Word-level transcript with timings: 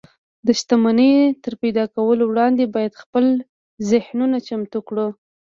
د 0.45 0.47
شتمنۍ 0.59 1.13
تر 1.43 1.53
پيدا 1.61 1.83
کولو 1.95 2.23
وړاندې 2.27 2.71
بايد 2.75 2.93
خپل 3.03 3.25
ذهنونه 3.91 4.37
چمتو 4.47 4.79
کړو. 4.87 5.07